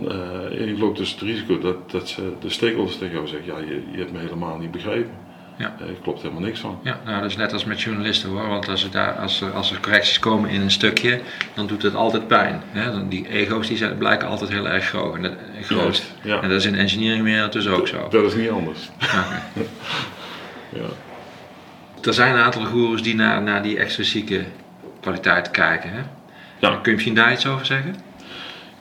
je 0.51 0.75
loopt 0.77 0.97
dus 0.97 1.11
het 1.11 1.21
risico 1.21 1.59
dat, 1.59 1.91
dat 1.91 2.09
ze, 2.09 2.33
de 2.39 2.49
stakeholders 2.49 2.97
tegen 2.97 3.13
jou 3.13 3.27
zeggen, 3.27 3.53
ja, 3.53 3.59
je, 3.59 3.83
je 3.91 3.97
hebt 3.97 4.11
me 4.11 4.19
helemaal 4.19 4.57
niet 4.57 4.71
begrepen. 4.71 5.15
Ja. 5.57 5.75
Uh, 5.81 5.87
klopt 6.01 6.21
helemaal 6.21 6.43
niks 6.43 6.59
van. 6.59 6.79
Ja, 6.83 6.99
nou, 7.05 7.21
dat 7.21 7.29
is 7.29 7.37
net 7.37 7.53
als 7.53 7.65
met 7.65 7.81
journalisten 7.81 8.29
hoor. 8.29 8.47
Want 8.47 8.69
als 8.69 8.83
er, 8.83 8.91
daar, 8.91 9.13
als 9.13 9.41
er, 9.41 9.51
als 9.51 9.71
er 9.71 9.79
correcties 9.79 10.19
komen 10.19 10.49
in 10.49 10.61
een 10.61 10.71
stukje, 10.71 11.21
dan 11.53 11.67
doet 11.67 11.81
het 11.81 11.95
altijd 11.95 12.27
pijn. 12.27 12.61
Hè? 12.71 13.07
Die 13.07 13.29
ego's 13.29 13.67
die 13.67 13.77
zijn, 13.77 13.97
blijken 13.97 14.27
altijd 14.27 14.49
heel 14.49 14.67
erg 14.67 14.85
groot. 14.85 15.15
En 15.15 15.21
dat, 15.21 15.33
groot. 15.61 16.03
ja. 16.21 16.41
en 16.41 16.49
dat 16.49 16.59
is 16.59 16.65
in 16.65 16.75
engineering 16.75 17.23
meer 17.23 17.51
dus 17.51 17.67
ook 17.67 17.87
zo. 17.87 18.07
Dat 18.09 18.23
is 18.23 18.35
niet 18.35 18.49
anders. 18.49 18.89
ja 20.79 20.89
er 22.07 22.13
zijn 22.13 22.35
een 22.35 22.41
aantal 22.41 22.65
goeroes 22.65 23.03
die 23.03 23.15
naar, 23.15 23.41
naar 23.41 23.63
die 23.63 23.77
extrinsieke 23.77 24.43
kwaliteit 24.99 25.51
kijken. 25.51 25.89
Hè? 25.89 26.01
Ja. 26.59 26.69
Kun 26.69 26.81
je 26.83 26.91
misschien 26.91 27.15
daar 27.15 27.31
iets 27.31 27.47
over 27.47 27.65
zeggen? 27.65 27.95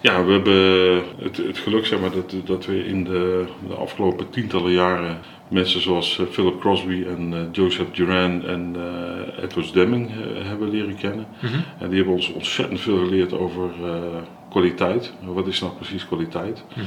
Ja, 0.03 0.25
we 0.25 0.33
hebben 0.33 1.03
het, 1.19 1.37
het 1.37 1.59
geluk 1.59 1.87
zeg 1.87 2.01
maar, 2.01 2.11
dat, 2.11 2.35
dat 2.45 2.67
we 2.67 2.87
in 2.87 3.05
de, 3.05 3.45
de 3.69 3.75
afgelopen 3.75 4.31
tientallen 4.31 4.73
jaren 4.73 5.19
mensen 5.49 5.81
zoals 5.81 6.19
eh, 6.19 6.27
Philip 6.31 6.61
Crosby 6.61 7.05
en 7.07 7.33
uh, 7.33 7.41
Joseph 7.53 7.91
Duran 7.93 8.45
en 8.45 8.75
uh, 8.77 9.45
Edward 9.45 9.73
Deming 9.73 10.11
hebben 10.43 10.71
leren 10.71 10.97
kennen. 10.97 11.27
Mhm. 11.41 11.55
En 11.79 11.89
die 11.89 11.97
hebben 11.97 12.15
ons 12.15 12.33
ontzettend 12.33 12.81
veel 12.81 12.99
geleerd 12.99 13.33
over 13.33 13.71
kwaliteit. 14.51 15.13
Wat 15.25 15.47
is 15.47 15.61
nou 15.61 15.73
precies 15.73 16.07
kwaliteit? 16.07 16.65
Mm 16.75 16.85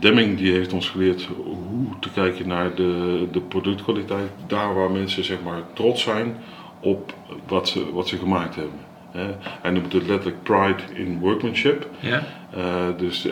Deming 0.00 0.38
die 0.38 0.52
heeft 0.52 0.72
ons 0.72 0.88
geleerd 0.88 1.28
hoe 1.44 1.98
te 2.00 2.10
kijken 2.10 2.48
naar 2.48 2.74
de, 2.74 3.26
de 3.32 3.40
productkwaliteit. 3.40 4.30
Daar 4.46 4.74
waar 4.74 4.90
mensen 4.90 5.24
zeg 5.24 5.38
maar, 5.44 5.62
trots 5.72 6.02
zijn 6.02 6.36
op 6.80 7.14
wat 7.46 7.68
ze, 7.68 7.92
wat 7.92 8.08
ze 8.08 8.16
gemaakt 8.16 8.54
hebben. 8.54 8.89
Hij 9.40 9.70
noemt 9.70 9.92
het 9.92 10.06
letterlijk 10.06 10.42
pride 10.42 10.82
in 10.94 11.18
workmanship. 11.18 11.86
Ja. 12.00 12.22
dus 12.96 13.28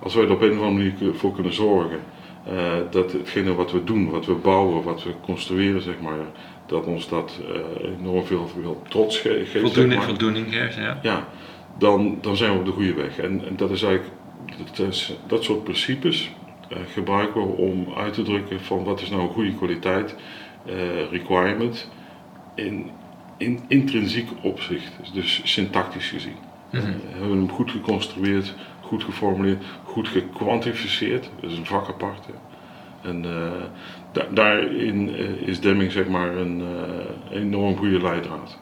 als 0.00 0.14
wij 0.14 0.24
er 0.24 0.32
op 0.32 0.40
een 0.40 0.50
of 0.50 0.64
andere 0.64 0.72
manier 0.72 1.14
voor 1.14 1.34
kunnen 1.34 1.54
zorgen 1.54 2.00
uh, 2.48 2.72
dat 2.90 3.12
hetgene 3.12 3.54
wat 3.54 3.72
we 3.72 3.84
doen, 3.84 4.10
wat 4.10 4.26
we 4.26 4.34
bouwen, 4.34 4.82
wat 4.82 5.02
we 5.02 5.10
construeren, 5.20 5.82
zeg 5.82 6.00
maar, 6.00 6.18
dat 6.66 6.84
ons 6.84 7.08
dat 7.08 7.40
enorm 7.82 8.24
veel, 8.24 8.48
veel 8.48 8.82
trots 8.88 9.18
geeft. 9.18 9.58
Voldoening, 9.58 10.02
voldoening 10.02 10.54
geeft, 10.54 10.74
ja. 10.74 10.98
Ja, 11.02 11.28
dan, 11.78 12.18
dan 12.20 12.36
zijn 12.36 12.52
we 12.52 12.58
op 12.58 12.64
de 12.64 12.70
goede 12.70 12.94
weg. 12.94 13.18
En, 13.18 13.44
en 13.46 13.56
dat 13.56 13.70
is 13.70 13.82
eigenlijk, 13.82 14.14
dat, 14.76 14.86
is, 14.88 15.16
dat 15.26 15.44
soort 15.44 15.64
principes 15.64 16.30
uh, 16.72 16.78
gebruiken 16.92 17.40
we 17.40 17.52
om 17.52 17.86
uit 17.96 18.14
te 18.14 18.22
drukken 18.22 18.60
van 18.60 18.84
wat 18.84 19.00
is 19.00 19.10
nou 19.10 19.22
een 19.22 19.28
goede 19.28 19.54
kwaliteit, 19.54 20.16
requirement, 21.10 21.90
in, 22.54 22.90
in 23.40 23.60
intrinsiek 23.68 24.28
opzicht, 24.42 24.92
dus 25.12 25.40
syntactisch 25.44 26.08
gezien. 26.08 26.36
Mm 26.70 26.80
-hmm. 26.80 26.94
hebben 27.10 27.30
we 27.30 27.36
hem 27.36 27.50
goed 27.50 27.70
geconstrueerd, 27.70 28.54
goed 28.80 29.04
geformuleerd, 29.04 29.64
goed 29.84 30.08
gekwantificeerd. 30.08 31.30
Dat 31.40 31.50
is 31.50 31.58
een 31.58 31.66
vak 31.66 31.88
apart. 31.88 32.26
En 33.02 33.24
uh, 33.24 34.24
daarin 34.30 35.08
uh, 35.08 35.48
is 35.48 35.60
Deming 35.60 35.92
zeg 35.92 36.08
maar 36.08 36.36
een 36.36 36.60
uh, 36.60 37.38
enorm 37.40 37.76
goede 37.76 38.00
leidraad. 38.00 38.58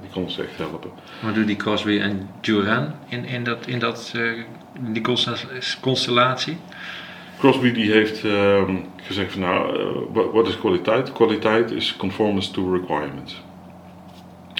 Die 0.00 0.10
kan 0.12 0.22
ons 0.22 0.38
echt 0.38 0.56
helpen. 0.56 0.90
Wat 1.22 1.34
doen 1.34 1.46
die 1.46 1.56
Crosby 1.56 1.98
en 1.98 2.28
Duran 2.40 2.92
in, 3.08 3.24
in, 3.24 3.44
dat, 3.44 3.66
in 3.66 3.78
dat, 3.78 4.14
die 4.80 5.02
constellatie? 5.80 6.56
Crosby 7.38 7.72
die 7.72 7.92
heeft 7.92 8.24
ehm, 8.24 8.76
gezegd 8.96 9.32
van 9.32 9.40
nou, 9.40 9.76
wat 10.32 10.48
is 10.48 10.58
kwaliteit? 10.58 11.12
Kwaliteit 11.12 11.70
is 11.70 11.96
conformance 11.96 12.50
to 12.50 12.72
requirements. 12.72 13.42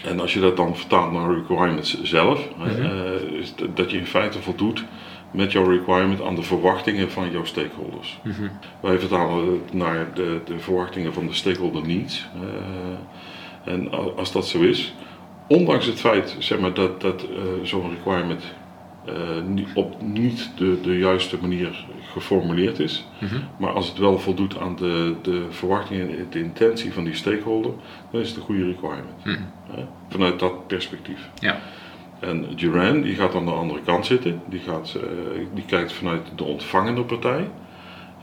En 0.05 0.21
als 0.21 0.33
je 0.33 0.41
dat 0.41 0.57
dan 0.57 0.77
vertaalt 0.77 1.13
naar 1.13 1.35
requirements 1.35 2.03
zelf, 2.03 2.49
mm 2.57 2.67
is 3.41 3.55
dat 3.75 3.91
je 3.91 3.97
in 3.97 4.07
feite 4.07 4.43
voldoet 4.43 4.85
met 5.31 5.53
jouw 5.53 5.65
requirement 5.65 6.23
aan 6.23 6.35
de 6.35 6.43
verwachtingen 6.43 7.11
van 7.11 7.31
jouw 7.31 7.45
stakeholders. 7.45 8.19
Mhm. 8.23 8.49
Wij 8.81 8.99
vertalen 8.99 9.53
het 9.53 9.75
naar 9.75 10.15
de, 10.15 10.41
de, 10.45 10.59
verwachtingen 10.59 11.13
van 11.13 11.27
de 11.27 11.33
stakeholder 11.33 11.87
needs. 11.87 12.27
Uh, 12.37 13.73
en 13.75 14.17
als 14.17 14.33
dat 14.33 14.47
zo 14.47 14.61
is, 14.61 14.95
ondanks 15.47 15.87
het 15.87 16.01
feit 16.01 16.37
zeg 16.39 16.59
maar, 16.59 16.75
dat, 16.75 17.01
dat 17.01 17.27
uh, 17.31 17.39
zo'n 17.63 17.91
requirement 17.91 18.45
op 19.75 20.03
niet 20.03 20.51
de, 20.57 20.79
de 20.83 20.99
juiste 20.99 21.39
manier 21.41 21.87
geformuleerd 22.13 22.79
is, 22.79 23.07
mhm. 23.21 23.37
maar 23.59 23.71
als 23.71 23.89
het 23.89 23.99
wel 23.99 24.19
voldoet 24.19 24.59
aan 24.59 24.77
de, 24.77 25.15
de 25.23 25.47
verwachtingen 25.51 26.09
en 26.09 26.27
de 26.31 26.39
intentie 26.39 26.93
van 26.93 27.05
die 27.05 27.15
stakeholder, 27.15 27.73
dan 28.11 28.21
is 28.21 28.29
het 28.29 28.37
een 28.37 28.43
goede 28.43 28.65
requirement. 28.65 29.25
Mhm. 29.25 29.39
vanuit 30.09 30.39
dat 30.39 30.67
perspectief. 30.67 31.29
Ja. 31.41 31.59
En 32.21 32.47
Duran 32.57 33.01
die 33.01 33.15
gaat 33.15 33.35
aan 33.35 33.45
de 33.45 33.51
andere 33.51 33.81
kant 33.85 34.07
zitten, 34.07 34.43
die, 34.49 34.61
gaat, 34.61 34.97
uh, 34.97 35.03
die 35.55 35.65
kijkt 35.65 35.93
vanuit 35.93 36.23
de 36.35 36.45
ontvangende 36.45 37.03
partij 37.03 37.49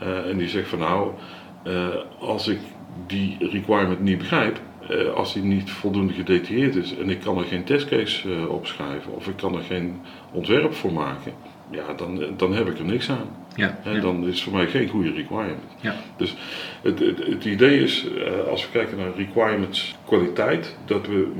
uh, 0.02 0.30
en 0.30 0.36
die 0.36 0.48
zegt 0.48 0.68
van 0.68 0.78
nou, 0.78 1.10
uh, 1.66 1.86
als 2.18 2.48
ik 2.48 2.58
die 3.06 3.36
requirement 3.38 4.00
niet 4.00 4.18
begrijp, 4.18 4.60
als 5.14 5.32
die 5.32 5.42
niet 5.42 5.70
voldoende 5.70 6.12
gedetailleerd 6.12 6.74
is 6.74 6.96
en 6.96 7.10
ik 7.10 7.20
kan 7.20 7.38
er 7.38 7.44
geen 7.44 7.64
testcase 7.64 8.48
opschrijven 8.48 9.12
of 9.12 9.28
ik 9.28 9.36
kan 9.36 9.54
er 9.54 9.62
geen 9.62 10.00
ontwerp 10.32 10.74
voor 10.74 10.92
maken, 10.92 11.32
ja, 11.70 11.94
dan, 11.96 12.24
dan 12.36 12.54
heb 12.54 12.68
ik 12.68 12.78
er 12.78 12.84
niks 12.84 13.10
aan. 13.10 13.28
Ja, 13.54 13.78
ja. 13.84 14.00
Dan 14.00 14.26
is 14.26 14.34
het 14.34 14.40
voor 14.40 14.52
mij 14.52 14.66
geen 14.66 14.88
goede 14.88 15.12
requirement. 15.12 15.76
Ja. 15.80 15.94
Dus 16.16 16.36
het, 16.82 16.98
het, 16.98 17.26
het 17.26 17.44
idee 17.44 17.82
is, 17.82 18.06
als 18.50 18.62
we 18.62 18.70
kijken 18.72 18.98
naar 18.98 19.10
requirements 19.16 19.96
kwaliteit, 20.04 20.76
dat 20.84 21.06
we 21.06 21.32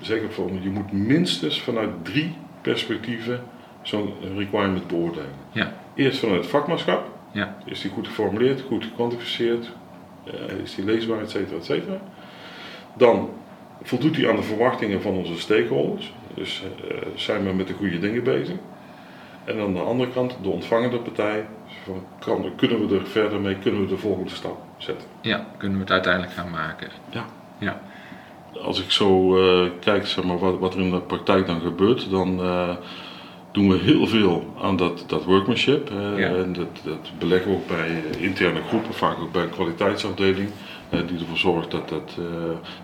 zeggen 0.00 0.32
van 0.32 0.58
je 0.62 0.70
moet 0.70 0.92
minstens 0.92 1.60
vanuit 1.60 1.90
drie 2.02 2.34
perspectieven 2.60 3.42
zo'n 3.82 4.12
requirement 4.36 4.86
beoordelen. 4.86 5.34
Ja. 5.52 5.72
Eerst 5.94 6.18
vanuit 6.18 6.40
het 6.40 6.50
vakmanschap. 6.50 7.10
Ja. 7.32 7.56
Is 7.64 7.80
die 7.80 7.90
goed 7.90 8.06
geformuleerd, 8.06 8.60
goed 8.60 8.84
gekwantificeerd, 8.84 9.70
uh, 10.26 10.62
is 10.62 10.74
die 10.74 10.84
leesbaar, 10.84 11.20
et 11.20 11.30
cetera, 11.30 11.56
et 11.56 11.64
cetera. 11.64 12.00
Dan 12.94 13.30
voldoet 13.82 14.14
die 14.14 14.28
aan 14.28 14.36
de 14.36 14.42
verwachtingen 14.42 15.02
van 15.02 15.12
onze 15.12 15.38
stakeholders. 15.38 16.12
Dus 16.34 16.62
uh, 16.62 16.96
zijn 17.14 17.44
we 17.44 17.52
met 17.52 17.66
de 17.66 17.74
goede 17.74 17.98
dingen 17.98 18.24
bezig. 18.24 18.56
En 19.44 19.60
aan 19.60 19.74
de 19.74 19.80
andere 19.80 20.10
kant 20.10 20.36
de 20.42 20.48
ontvangende 20.48 20.98
partij. 20.98 21.46
Van, 21.84 22.04
kan, 22.18 22.52
kunnen 22.56 22.88
we 22.88 22.94
er 22.94 23.06
verder 23.06 23.40
mee, 23.40 23.56
kunnen 23.56 23.80
we 23.80 23.86
de 23.86 23.98
volgende 23.98 24.30
stap 24.30 24.58
zetten. 24.76 25.08
Ja, 25.20 25.46
kunnen 25.56 25.76
we 25.76 25.82
het 25.82 25.92
uiteindelijk 25.92 26.32
gaan 26.32 26.50
maken. 26.50 26.88
Ja. 27.10 27.24
ja 27.58 27.80
als 28.60 28.82
ik 28.82 28.90
zo 28.90 29.36
uh, 29.36 29.70
kijk 29.80 30.06
zeg 30.06 30.24
maar, 30.24 30.38
wat, 30.38 30.58
wat, 30.58 30.74
er 30.74 30.80
in 30.80 30.90
de 30.90 31.00
praktijk 31.00 31.46
dan 31.46 31.60
gebeurt, 31.60 32.10
dan 32.10 32.40
uh, 32.40 32.68
doen 33.52 33.68
we 33.68 33.76
heel 33.76 34.06
veel 34.06 34.54
aan 34.62 34.76
dat, 34.76 35.04
dat 35.06 35.24
workmanship. 35.24 35.90
En 36.16 36.52
dat, 36.52 36.80
dat, 36.84 37.10
beleggen 37.18 37.50
we 37.50 37.56
ook 37.56 37.66
bij 37.66 38.02
interne 38.18 38.60
groepen, 38.68 38.94
vaak 38.94 39.18
ook 39.18 39.32
bij 39.32 39.42
een 39.42 39.50
kwaliteitsafdeling. 39.50 40.48
Die 41.06 41.18
ervoor 41.18 41.36
zorgt 41.36 41.70
dat, 41.70 41.88
dat 41.88 42.18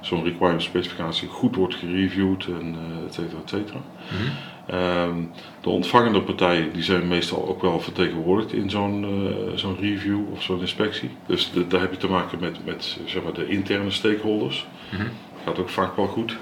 zo'n 0.00 0.24
requirement 0.24 0.62
specificatie 0.62 1.28
goed 1.28 1.56
wordt 1.56 1.74
gereviewd 1.74 2.46
en 2.46 2.76
et 3.06 3.14
cetera, 3.14 3.40
et 3.44 3.48
cetera. 3.48 3.78
Mm 3.78 4.18
-hmm. 4.18 5.30
de 5.60 5.70
ontvangende 5.70 6.22
partijen 6.22 6.72
die 6.72 6.82
zijn 6.82 7.08
meestal 7.08 7.48
ook 7.48 7.62
wel 7.62 7.80
vertegenwoordigd 7.80 8.52
in 8.52 8.70
zo'n 8.70 9.06
zo'n 9.54 9.76
review 9.80 10.20
of 10.32 10.42
zo'n 10.42 10.60
inspectie. 10.60 11.10
Dus 11.26 11.50
de, 11.50 11.66
daar 11.66 11.80
heb 11.80 11.90
je 11.90 11.98
te 11.98 12.08
maken 12.08 12.38
met, 12.40 12.64
met 12.64 12.98
zeg 13.06 13.22
maar, 13.22 13.32
de 13.32 13.48
interne 13.48 13.90
stakeholders. 13.90 14.66
Mm 14.90 14.98
-hmm 14.98 15.08
gaat 15.48 15.58
ook 15.58 15.68
vaak 15.68 15.96
wel 15.96 16.06
goed. 16.06 16.36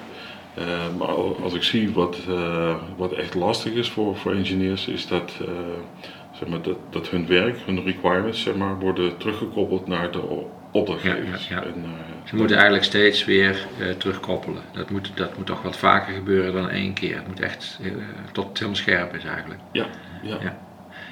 Uh, 0.58 0.64
maar 0.98 1.08
als 1.42 1.54
ik 1.54 1.62
zie 1.62 1.92
wat, 1.92 2.18
uh, 2.28 2.74
wat 2.96 3.12
echt 3.12 3.34
lastig 3.34 3.72
is 3.72 3.90
voor, 3.90 4.16
voor 4.16 4.32
engineers, 4.32 4.88
is 4.88 5.06
dat, 5.06 5.32
zeg 6.32 6.48
maar, 6.48 6.62
dat, 6.62 6.76
dat 6.90 7.08
hun 7.08 7.26
werk, 7.26 7.58
hun 7.66 7.82
requirements, 7.82 8.42
zeg 8.42 8.56
maar, 8.56 8.78
worden 8.78 9.16
teruggekoppeld 9.16 9.86
naar 9.86 10.10
de 10.10 10.22
opdrachtgevers. 10.76 11.48
Ja, 11.48 11.56
ja, 11.56 11.62
en, 11.62 11.84
Ze 12.24 12.36
moeten 12.36 12.56
eigenlijk 12.56 12.84
steeds 12.84 13.24
weer 13.24 13.66
terugkoppelen. 13.98 14.62
Dat 14.72 14.90
moet, 14.90 15.10
dat 15.14 15.36
moet 15.36 15.46
toch 15.46 15.62
wat 15.62 15.76
vaker 15.76 16.14
gebeuren 16.14 16.52
dan 16.52 16.70
één 16.70 16.92
keer. 16.92 17.16
Het 17.16 17.26
moet 17.26 17.40
echt 17.40 17.80
tot 18.32 18.48
het 18.48 18.58
helemaal 18.58 18.80
scherp 18.80 19.14
is 19.14 19.24
eigenlijk. 19.24 19.60
Ja, 19.72 19.86
ja. 20.22 20.56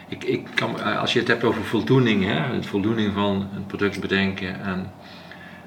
Ik, 0.08 0.24
ik 0.24 0.48
kan, 0.54 0.82
als 0.98 1.12
je 1.12 1.18
het 1.18 1.28
hebt 1.28 1.44
over 1.44 1.64
voldoening, 1.64 2.24
hè, 2.24 2.54
het 2.54 2.66
voldoening 2.66 3.12
van 3.12 3.48
een 3.54 3.66
product 3.66 4.00
bedenken 4.00 4.60
en 4.62 4.90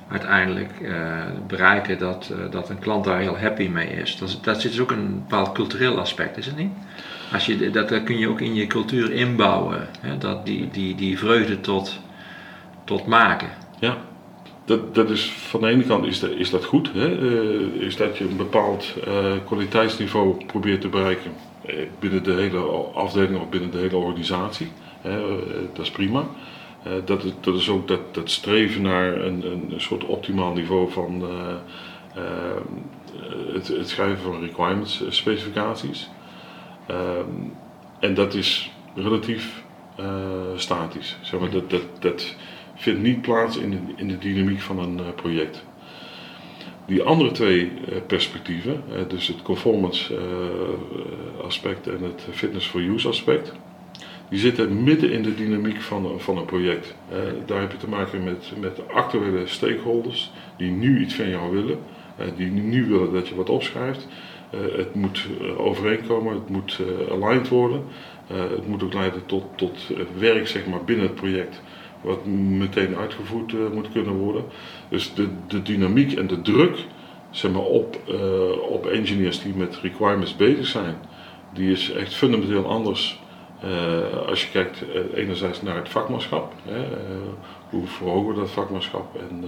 uiteindelijk 0.08 0.72
bereiken 1.48 1.98
dat, 1.98 2.34
dat 2.52 2.70
een 2.70 2.80
klant 2.80 3.04
daar 3.04 3.20
heel 3.20 3.38
happy 3.38 3.68
mee 3.68 3.88
is. 3.88 4.18
Dat, 4.18 4.40
dat 4.42 4.62
zit 4.62 4.72
dus 4.72 4.80
ook 4.80 4.92
een 4.92 5.24
bepaald 5.28 5.52
cultureel 5.52 6.00
aspect, 6.00 6.38
is 6.38 6.46
het 6.46 6.58
niet? 6.58 6.72
Als 7.34 7.46
je, 7.46 7.70
dat, 7.70 7.90
dat 7.90 8.04
kun 8.04 8.18
je 8.18 8.30
ook 8.30 8.42
in 8.42 8.56
je 8.56 8.68
cultuur 8.68 9.12
inbouwen, 9.12 9.88
hè? 10.02 10.18
Dat 10.18 10.46
die, 10.46 10.70
die, 10.70 10.96
die 10.96 11.18
vreugde 11.18 11.62
tot, 11.62 12.00
tot 12.84 13.06
maken. 13.06 13.50
Ja, 13.80 13.98
dat, 14.68 14.96
dat 14.96 15.10
is, 15.10 15.32
van 15.32 15.62
de 15.62 15.68
ene 15.68 15.84
kant 15.84 16.06
is, 16.06 16.20
dat, 16.20 16.30
is 16.30 16.50
dat 16.50 16.66
goed. 16.66 16.94
Hè? 16.94 17.20
Uh, 17.20 17.82
is 17.82 17.96
dat 17.96 18.18
je 18.18 18.24
een 18.24 18.38
bepaald 18.38 18.94
uh, 19.08 19.32
kwaliteitsniveau 19.46 20.46
probeert 20.46 20.82
te 20.82 20.88
bereiken 20.88 21.32
uh, 21.66 21.76
binnen 22.00 22.24
de 22.24 22.32
hele 22.32 22.60
afdeling 22.94 23.40
of 23.40 23.50
binnen 23.50 23.72
de 23.72 23.78
hele 23.78 23.98
organisatie. 23.98 24.68
dat 25.74 25.86
is 25.86 25.92
prima. 25.92 26.24
dat, 27.06 27.34
dat 27.42 27.56
is 27.56 27.70
ook 27.70 27.88
dat, 27.88 28.14
dat 28.14 28.30
streven 28.30 28.82
naar 28.82 29.22
een, 29.22 29.46
een 29.46 29.82
soort 29.82 30.04
optimaal 30.04 30.54
niveau 30.54 30.92
van 30.92 31.24
het, 33.54 33.68
het, 33.68 33.90
schrijven 33.90 34.18
van 34.24 34.40
requirements 34.40 35.04
specificaties. 35.10 36.10
Ehm, 36.88 37.26
en 38.00 38.14
dat 38.14 38.34
is 38.34 38.72
relatief 38.96 39.64
statisch. 40.56 41.18
Zeg 41.22 41.40
maar, 41.40 41.50
dat, 41.50 41.70
dat, 41.70 41.84
dat, 42.00 42.36
vindt 42.78 43.02
niet 43.02 43.22
plaats 43.22 43.58
in 43.58 43.70
de, 43.70 43.78
in 43.96 44.08
de 44.08 44.18
dynamiek 44.18 44.60
van 44.60 44.80
een 44.80 45.00
eh, 45.00 45.06
project. 45.16 45.66
Die 46.86 47.04
andere 47.04 47.32
twee 47.32 47.72
eh, 47.90 47.98
perspectieven, 48.08 48.84
dus 49.08 49.28
het 49.28 49.42
conformance 49.42 50.16
eh, 50.16 51.46
aspect 51.46 51.88
en 51.88 52.04
het 52.04 52.26
fitness 52.32 52.68
for 52.68 52.82
use 52.82 53.08
aspect, 53.08 53.54
die 54.30 54.40
zitten 54.40 54.84
midden 54.84 55.12
in 55.12 55.24
de 55.24 55.36
dynamiek 55.36 55.82
van, 55.82 56.20
van 56.20 56.38
een 56.38 56.46
project. 56.46 56.96
daar 57.46 57.60
heb 57.60 57.72
je 57.72 57.78
te 57.78 57.90
maken 57.90 58.24
met, 58.24 58.52
met 58.60 58.88
actuele 58.88 59.48
stakeholders 59.48 60.32
die 60.58 60.72
nu 60.72 61.02
iets 61.02 61.16
van 61.16 61.30
jou 61.30 61.52
willen, 61.52 61.78
die 62.36 62.52
nu 62.52 62.86
willen 62.86 63.14
dat 63.14 63.28
je 63.28 63.36
wat 63.36 63.50
opschrijft. 63.50 64.08
het 64.52 64.96
moet 64.96 65.28
overeenkomen, 65.58 66.34
het 66.34 66.50
moet 66.50 66.80
aligned 67.12 67.48
worden. 67.48 67.84
het 68.28 68.68
moet 68.68 68.84
ook 68.84 68.94
leiden 68.94 69.26
tot, 69.26 69.44
tot 69.56 69.92
werk 70.18 70.48
zeg 70.48 70.66
maar, 70.66 70.84
binnen 70.84 71.06
het 71.06 71.16
project 71.16 71.62
wat 72.02 72.26
meteen 72.26 72.96
uitgevoerd 72.96 73.52
uh, 73.52 73.60
moet 73.74 73.92
kunnen 73.92 74.14
worden. 74.14 74.44
Dus 74.90 75.14
de, 75.14 75.28
de 75.48 75.62
dynamiek 75.62 76.14
en 76.14 76.28
de 76.28 76.42
druk 76.42 76.86
zeg 77.30 77.52
maar, 77.52 77.62
op, 77.62 77.98
uh, 78.10 78.72
op 78.72 78.86
engineers 78.86 79.42
die 79.42 79.54
met 79.54 79.80
requirements 79.82 80.36
bezig 80.36 80.66
zijn, 80.66 80.96
die 81.54 81.72
is 81.72 81.92
echt 81.92 82.14
fundamenteel 82.14 82.66
anders 82.66 83.22
uh, 83.64 84.28
als 84.28 84.42
je 84.44 84.52
kijkt 84.52 84.84
enerzijds 85.14 85.62
naar 85.62 85.76
het 85.76 85.90
vakmanschap. 85.90 86.54
Hè, 86.64 86.86
hoe 87.70 87.88
verhogen 87.88 88.34
we 88.34 88.40
dat 88.40 88.52
vakmanschap 88.52 89.16
en 89.30 89.44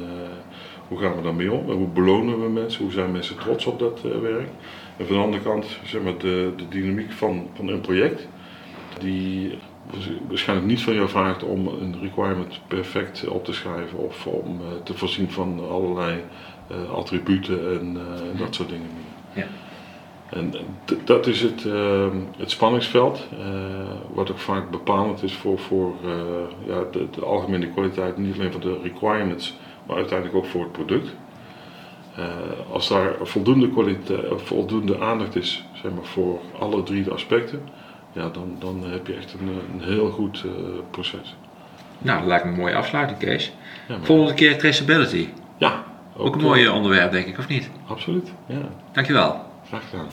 hoe 0.88 1.00
gaan 1.00 1.15
we 1.15 1.22
daarmee 1.22 1.51
om? 1.51 1.70
En 1.70 1.75
hoe 1.75 1.88
belonen 1.88 2.41
we 2.41 2.50
mensen? 2.50 2.84
Hoe 2.84 2.91
zijn 2.91 3.12
mensen 3.12 3.38
trots 3.38 3.65
op 3.65 3.79
dat 3.79 4.01
werk? 4.01 4.50
En 4.98 5.06
van 5.06 5.15
de 5.15 5.22
andere 5.22 5.44
kant 5.44 5.65
zeg 5.84 6.01
maar, 6.01 6.18
de, 6.18 6.53
de 6.56 6.68
dynamiek 6.68 7.12
van, 7.12 7.48
van 7.53 7.68
een 7.68 7.82
project. 7.82 8.27
Die 9.00 9.58
waarschijnlijk 10.27 10.67
niet 10.67 10.81
van 10.81 10.93
jou 10.93 11.09
vraagt 11.09 11.43
om 11.43 11.67
een 11.67 11.95
requirement 12.01 12.59
perfect 12.67 13.27
op 13.27 13.45
te 13.45 13.53
schrijven 13.53 13.98
of 13.98 14.27
om 14.27 14.62
uh, 14.62 14.67
te 14.83 14.93
voorzien 14.93 15.31
van 15.31 15.69
allerlei 15.69 16.24
uh, 16.71 16.91
attributen 16.91 17.79
en 17.79 17.98
uh, 17.98 18.39
dat 18.39 18.55
soort 18.55 18.69
dingen 18.69 18.89
meer. 18.93 19.43
Ja. 19.43 19.50
En 20.29 20.53
dat 21.03 21.27
is 21.27 21.41
het, 21.41 21.65
ehm, 21.65 22.17
het 22.38 22.51
spanningsveld, 22.51 23.27
wat 24.13 24.31
ook 24.31 24.38
vaak 24.38 24.69
bepalend 24.69 25.24
is 25.24 25.33
voor, 25.33 25.59
voor 25.59 25.93
ja, 26.67 26.83
de, 26.91 27.07
de, 27.12 27.25
algemene 27.25 27.69
kwaliteit, 27.69 28.17
niet 28.17 28.36
alleen 28.36 28.51
van 28.51 28.62
de 28.62 28.79
requirements, 28.83 29.57
maar 29.88 29.95
uiteindelijk 29.95 30.38
ook 30.38 30.45
voor 30.45 30.62
het 30.62 30.71
product. 30.71 31.15
als 32.71 32.88
daar 32.88 33.15
voldoende, 33.21 33.69
kwaliteit, 33.69 34.22
voldoende 34.35 35.00
aandacht 35.00 35.35
is 35.35 35.65
zeg 35.74 35.92
maar, 35.92 36.05
voor 36.05 36.39
alle 36.59 36.83
drie 36.83 37.03
de 37.03 37.13
aspecten, 37.13 37.61
ja, 38.11 38.29
dan, 38.29 38.55
dan 38.59 38.83
heb 38.91 39.07
je 39.07 39.13
echt 39.13 39.33
een, 39.33 39.48
een 39.48 39.83
heel 39.83 40.09
goed 40.09 40.43
uh, 40.45 40.51
proces. 40.91 41.35
Nou, 41.98 42.19
dat 42.19 42.27
lijkt 42.27 42.45
me 42.45 42.51
een 42.51 42.57
mooie 42.57 42.75
afsluiting, 42.75 43.19
Kees. 43.19 43.51
Ja, 43.87 43.98
Volgende 44.01 44.33
keer 44.33 44.57
traceability. 44.57 45.27
Ja. 45.57 45.83
Ook, 46.17 46.25
ook 46.25 46.35
een 46.35 46.41
mooi 46.41 46.63
uh, 46.63 46.74
onderwerp, 46.74 47.11
denk 47.11 47.25
ik, 47.25 47.37
of 47.37 47.48
niet? 47.48 47.69
Absoluut, 47.87 48.31
ja. 48.48 48.69
Dankjewel. 48.91 49.45
Graag 49.67 49.89
gedaan. 49.89 50.07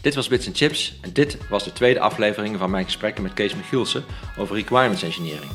Dit 0.00 0.14
was 0.14 0.28
Bits 0.28 0.50
Chips 0.52 0.98
en 1.00 1.12
dit 1.12 1.48
was 1.48 1.64
de 1.64 1.72
tweede 1.72 2.00
aflevering 2.00 2.58
van 2.58 2.70
mijn 2.70 2.84
gesprekken 2.84 3.22
met 3.22 3.34
Kees 3.34 3.54
Michielsen 3.54 4.04
over 4.38 4.56
requirements 4.56 5.02
engineering. 5.02 5.50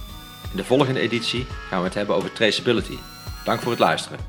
In 0.52 0.58
de 0.58 0.64
volgende 0.64 1.00
editie 1.00 1.46
gaan 1.70 1.80
we 1.80 1.86
het 1.86 1.94
hebben 1.94 2.16
over 2.16 2.32
traceability. 2.32 2.98
Dank 3.46 3.60
voor 3.60 3.72
het 3.72 3.80
luisteren. 3.80 4.20